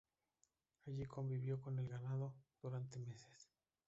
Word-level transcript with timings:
Allí 0.87 1.05
convivió 1.05 1.61
con 1.61 1.77
el 1.77 1.87
ganado 1.87 2.33
durante 2.63 2.97
meses. 2.99 3.51